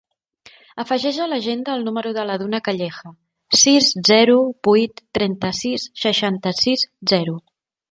Afegeix 0.83 1.19
a 1.25 1.27
l'agenda 1.33 1.75
el 1.79 1.85
número 1.87 2.13
de 2.17 2.23
la 2.29 2.37
Duna 2.43 2.61
Calleja: 2.69 3.13
sis, 3.65 3.91
zero, 4.11 4.41
vuit, 4.71 5.07
trenta-sis, 5.21 5.89
seixanta-sis, 6.07 6.91
zero. 7.17 7.41